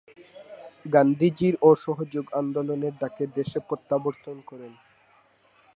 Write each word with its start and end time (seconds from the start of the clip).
গান্ধীজির 0.85 1.55
অসহযোগ 1.63 2.25
আন্দোলনের 2.33 2.93
ডাকে 3.01 3.25
দেশে 3.37 3.59
প্রত্যাবর্তন 3.67 4.37
করেন। 4.49 4.73